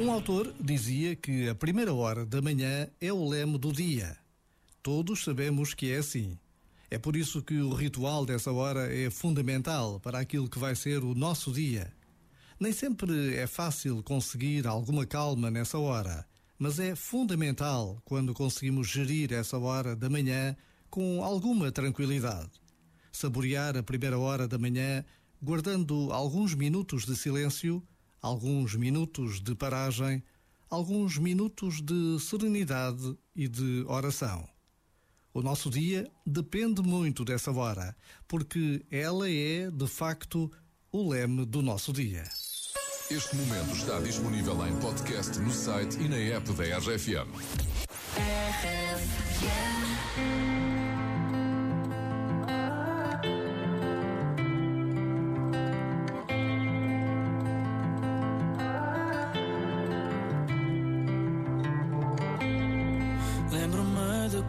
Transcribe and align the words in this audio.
Um 0.00 0.10
autor 0.10 0.54
dizia 0.58 1.14
que 1.14 1.46
a 1.46 1.54
primeira 1.54 1.92
hora 1.92 2.24
da 2.24 2.40
manhã 2.40 2.88
é 2.98 3.12
o 3.12 3.28
leme 3.28 3.58
do 3.58 3.70
dia. 3.70 4.16
Todos 4.82 5.22
sabemos 5.22 5.74
que 5.74 5.92
é 5.92 5.98
assim. 5.98 6.38
É 6.90 6.98
por 6.98 7.14
isso 7.14 7.42
que 7.42 7.60
o 7.60 7.74
ritual 7.74 8.24
dessa 8.24 8.50
hora 8.50 8.90
é 8.90 9.10
fundamental 9.10 10.00
para 10.00 10.18
aquilo 10.18 10.48
que 10.48 10.58
vai 10.58 10.74
ser 10.74 11.04
o 11.04 11.14
nosso 11.14 11.52
dia. 11.52 11.92
Nem 12.58 12.72
sempre 12.72 13.36
é 13.36 13.46
fácil 13.46 14.02
conseguir 14.02 14.66
alguma 14.66 15.04
calma 15.04 15.50
nessa 15.50 15.78
hora, 15.78 16.26
mas 16.58 16.78
é 16.78 16.96
fundamental 16.96 18.00
quando 18.02 18.32
conseguimos 18.32 18.88
gerir 18.88 19.34
essa 19.34 19.58
hora 19.58 19.94
da 19.94 20.08
manhã 20.08 20.56
com 20.88 21.22
alguma 21.22 21.70
tranquilidade. 21.70 22.52
Saborear 23.12 23.76
a 23.76 23.82
primeira 23.82 24.18
hora 24.18 24.48
da 24.48 24.56
manhã, 24.56 25.04
guardando 25.42 26.10
alguns 26.10 26.54
minutos 26.54 27.04
de 27.04 27.14
silêncio 27.14 27.86
alguns 28.20 28.74
minutos 28.74 29.40
de 29.40 29.54
paragem, 29.54 30.22
alguns 30.68 31.18
minutos 31.18 31.80
de 31.80 32.18
serenidade 32.20 33.16
e 33.34 33.48
de 33.48 33.84
oração. 33.86 34.48
O 35.32 35.42
nosso 35.42 35.70
dia 35.70 36.10
depende 36.26 36.82
muito 36.82 37.24
dessa 37.24 37.52
hora, 37.52 37.96
porque 38.26 38.84
ela 38.90 39.30
é, 39.30 39.70
de 39.70 39.86
facto, 39.86 40.50
o 40.92 41.08
leme 41.08 41.46
do 41.46 41.62
nosso 41.62 41.92
dia. 41.92 42.24
Este 43.10 43.36
momento 43.36 43.74
está 43.74 43.98
disponível 44.00 44.66
em 44.66 44.76
podcast 44.80 45.38
no 45.38 45.50
site 45.50 45.98
e 46.00 46.08
na 46.08 46.16
app 46.16 46.52
da 46.52 46.78
RFM. 46.78 47.30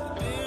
It's 0.00 0.37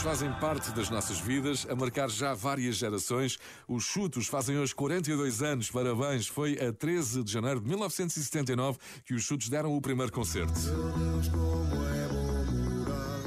Fazem 0.00 0.32
parte 0.34 0.72
das 0.72 0.90
nossas 0.90 1.20
vidas, 1.20 1.66
a 1.68 1.74
marcar 1.74 2.08
já 2.10 2.34
várias 2.34 2.76
gerações. 2.76 3.38
Os 3.68 3.84
Chutos 3.84 4.26
fazem 4.26 4.58
hoje 4.58 4.74
42 4.74 5.42
anos. 5.42 5.70
Parabéns! 5.70 6.26
Foi 6.26 6.58
a 6.58 6.72
13 6.72 7.22
de 7.22 7.32
janeiro 7.32 7.60
de 7.60 7.68
1979 7.68 8.78
que 9.04 9.14
os 9.14 9.22
Chutos 9.22 9.48
deram 9.48 9.76
o 9.76 9.80
primeiro 9.80 10.12
concerto. 10.12 10.58
Meu 10.60 10.92
Deus, 10.92 11.28
como 11.28 11.84
é 11.84 12.08
bom 12.08 12.52
morar 12.80 13.18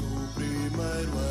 no 0.00 0.34
primeiro 0.34 1.18
ano. 1.18 1.29